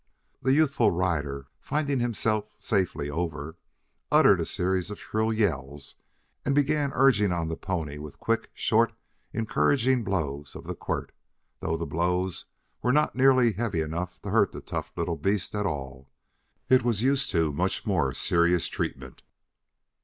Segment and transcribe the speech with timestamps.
[0.41, 3.55] The youthful rider, finding himself safely over,
[4.11, 5.95] uttered a series of shrill yells
[6.43, 8.93] and began urging on the pony with quick, short
[9.31, 11.11] encouraging blows of the quirt,
[11.59, 12.47] though the blows
[12.81, 16.09] were not heavy enough to hurt the tough little beast at all.
[16.67, 19.21] It was used to much more serious treatment.